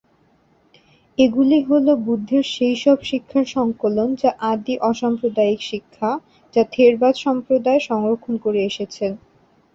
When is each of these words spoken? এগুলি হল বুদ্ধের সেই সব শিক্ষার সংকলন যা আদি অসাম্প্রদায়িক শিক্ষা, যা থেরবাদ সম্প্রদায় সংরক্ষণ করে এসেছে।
এগুলি 1.17 1.57
হল 1.67 1.87
বুদ্ধের 2.05 2.45
সেই 2.55 2.75
সব 2.83 2.97
শিক্ষার 3.09 3.45
সংকলন 3.55 4.09
যা 4.15 4.31
আদি 4.51 4.75
অসাম্প্রদায়িক 4.89 5.59
শিক্ষা, 5.71 6.09
যা 6.55 6.63
থেরবাদ 6.73 7.15
সম্প্রদায় 7.25 7.81
সংরক্ষণ 7.89 8.35
করে 8.45 8.59
এসেছে। 8.69 9.05